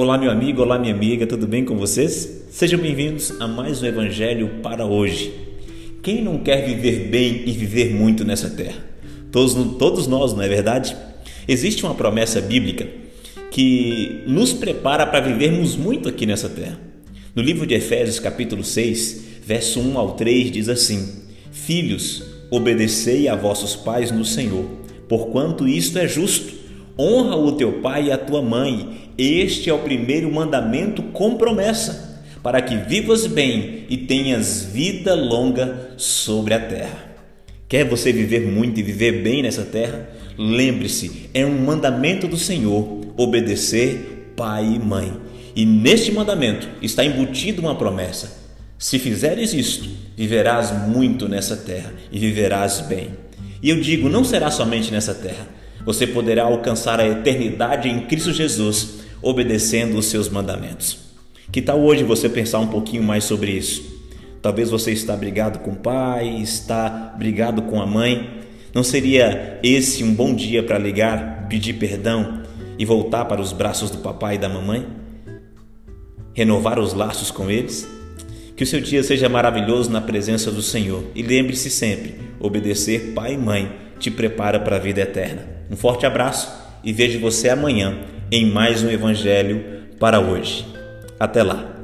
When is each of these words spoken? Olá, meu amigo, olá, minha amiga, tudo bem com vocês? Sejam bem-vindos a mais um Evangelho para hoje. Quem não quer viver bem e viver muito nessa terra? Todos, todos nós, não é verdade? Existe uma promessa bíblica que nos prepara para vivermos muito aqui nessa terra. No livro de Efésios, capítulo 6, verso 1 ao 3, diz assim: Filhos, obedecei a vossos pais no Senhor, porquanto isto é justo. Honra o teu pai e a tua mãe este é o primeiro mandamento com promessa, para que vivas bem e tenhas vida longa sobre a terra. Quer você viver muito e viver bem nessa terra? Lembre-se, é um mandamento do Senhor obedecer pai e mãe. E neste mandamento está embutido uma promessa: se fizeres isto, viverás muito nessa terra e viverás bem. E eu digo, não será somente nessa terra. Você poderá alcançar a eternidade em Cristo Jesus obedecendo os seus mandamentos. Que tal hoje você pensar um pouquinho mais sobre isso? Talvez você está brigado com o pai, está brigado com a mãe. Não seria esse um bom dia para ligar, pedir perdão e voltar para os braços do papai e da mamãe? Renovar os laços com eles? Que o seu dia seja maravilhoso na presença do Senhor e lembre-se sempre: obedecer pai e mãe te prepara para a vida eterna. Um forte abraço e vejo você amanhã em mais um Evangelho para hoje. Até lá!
Olá, 0.00 0.16
meu 0.16 0.30
amigo, 0.30 0.62
olá, 0.62 0.78
minha 0.78 0.94
amiga, 0.94 1.26
tudo 1.26 1.44
bem 1.44 1.64
com 1.64 1.76
vocês? 1.76 2.44
Sejam 2.52 2.78
bem-vindos 2.78 3.32
a 3.40 3.48
mais 3.48 3.82
um 3.82 3.86
Evangelho 3.86 4.48
para 4.62 4.86
hoje. 4.86 5.34
Quem 6.04 6.22
não 6.22 6.38
quer 6.38 6.64
viver 6.64 7.08
bem 7.08 7.42
e 7.46 7.50
viver 7.50 7.92
muito 7.92 8.24
nessa 8.24 8.48
terra? 8.48 8.78
Todos, 9.32 9.54
todos 9.76 10.06
nós, 10.06 10.32
não 10.32 10.40
é 10.40 10.46
verdade? 10.46 10.96
Existe 11.48 11.82
uma 11.82 11.96
promessa 11.96 12.40
bíblica 12.40 12.86
que 13.50 14.22
nos 14.24 14.52
prepara 14.52 15.04
para 15.04 15.18
vivermos 15.18 15.74
muito 15.74 16.08
aqui 16.08 16.26
nessa 16.26 16.48
terra. 16.48 16.78
No 17.34 17.42
livro 17.42 17.66
de 17.66 17.74
Efésios, 17.74 18.20
capítulo 18.20 18.62
6, 18.62 19.24
verso 19.44 19.80
1 19.80 19.98
ao 19.98 20.12
3, 20.12 20.52
diz 20.52 20.68
assim: 20.68 21.24
Filhos, 21.50 22.22
obedecei 22.52 23.26
a 23.26 23.34
vossos 23.34 23.74
pais 23.74 24.12
no 24.12 24.24
Senhor, 24.24 24.64
porquanto 25.08 25.66
isto 25.66 25.98
é 25.98 26.06
justo. 26.06 26.57
Honra 26.98 27.36
o 27.36 27.52
teu 27.52 27.74
pai 27.80 28.06
e 28.06 28.12
a 28.12 28.18
tua 28.18 28.42
mãe 28.42 29.08
este 29.18 29.68
é 29.68 29.74
o 29.74 29.80
primeiro 29.80 30.32
mandamento 30.32 31.02
com 31.02 31.34
promessa, 31.34 32.22
para 32.40 32.62
que 32.62 32.76
vivas 32.76 33.26
bem 33.26 33.84
e 33.88 33.96
tenhas 33.96 34.62
vida 34.62 35.12
longa 35.12 35.90
sobre 35.96 36.54
a 36.54 36.60
terra. 36.60 37.04
Quer 37.68 37.84
você 37.84 38.12
viver 38.12 38.46
muito 38.46 38.78
e 38.78 38.82
viver 38.82 39.20
bem 39.20 39.42
nessa 39.42 39.64
terra? 39.64 40.08
Lembre-se, 40.38 41.28
é 41.34 41.44
um 41.44 41.58
mandamento 41.58 42.28
do 42.28 42.36
Senhor 42.36 43.00
obedecer 43.16 44.32
pai 44.36 44.64
e 44.64 44.78
mãe. 44.78 45.12
E 45.56 45.66
neste 45.66 46.12
mandamento 46.12 46.68
está 46.80 47.04
embutido 47.04 47.60
uma 47.60 47.74
promessa: 47.74 48.30
se 48.78 49.00
fizeres 49.00 49.52
isto, 49.52 49.88
viverás 50.16 50.70
muito 50.86 51.28
nessa 51.28 51.56
terra 51.56 51.92
e 52.12 52.20
viverás 52.20 52.82
bem. 52.82 53.10
E 53.60 53.68
eu 53.68 53.80
digo, 53.80 54.08
não 54.08 54.22
será 54.22 54.48
somente 54.48 54.92
nessa 54.92 55.12
terra. 55.12 55.58
Você 55.84 56.06
poderá 56.06 56.44
alcançar 56.44 57.00
a 57.00 57.08
eternidade 57.08 57.88
em 57.88 58.00
Cristo 58.00 58.32
Jesus 58.32 58.98
obedecendo 59.22 59.98
os 59.98 60.06
seus 60.06 60.28
mandamentos. 60.28 60.98
Que 61.50 61.62
tal 61.62 61.80
hoje 61.80 62.04
você 62.04 62.28
pensar 62.28 62.58
um 62.58 62.68
pouquinho 62.68 63.02
mais 63.02 63.24
sobre 63.24 63.52
isso? 63.52 63.98
Talvez 64.42 64.70
você 64.70 64.92
está 64.92 65.16
brigado 65.16 65.60
com 65.60 65.72
o 65.72 65.76
pai, 65.76 66.28
está 66.40 67.14
brigado 67.18 67.62
com 67.62 67.80
a 67.80 67.86
mãe. 67.86 68.40
Não 68.72 68.84
seria 68.84 69.58
esse 69.62 70.04
um 70.04 70.14
bom 70.14 70.34
dia 70.34 70.62
para 70.62 70.78
ligar, 70.78 71.46
pedir 71.48 71.74
perdão 71.74 72.42
e 72.78 72.84
voltar 72.84 73.24
para 73.24 73.40
os 73.40 73.52
braços 73.52 73.90
do 73.90 73.98
papai 73.98 74.36
e 74.36 74.38
da 74.38 74.48
mamãe? 74.48 74.86
Renovar 76.34 76.78
os 76.78 76.94
laços 76.94 77.30
com 77.30 77.50
eles? 77.50 77.88
Que 78.54 78.62
o 78.62 78.66
seu 78.66 78.80
dia 78.80 79.02
seja 79.02 79.28
maravilhoso 79.28 79.90
na 79.90 80.00
presença 80.00 80.52
do 80.52 80.62
Senhor 80.62 81.02
e 81.14 81.22
lembre-se 81.22 81.70
sempre: 81.70 82.14
obedecer 82.38 83.12
pai 83.14 83.34
e 83.34 83.38
mãe 83.38 83.72
te 83.98 84.10
prepara 84.10 84.60
para 84.60 84.76
a 84.76 84.80
vida 84.80 85.00
eterna. 85.00 85.57
Um 85.70 85.76
forte 85.76 86.06
abraço 86.06 86.50
e 86.82 86.92
vejo 86.92 87.20
você 87.20 87.48
amanhã 87.48 87.98
em 88.30 88.46
mais 88.46 88.82
um 88.82 88.90
Evangelho 88.90 89.64
para 89.98 90.20
hoje. 90.20 90.66
Até 91.18 91.42
lá! 91.42 91.77